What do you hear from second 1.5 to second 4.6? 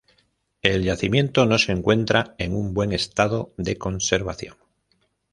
se encuentra en un buen estado de conservación.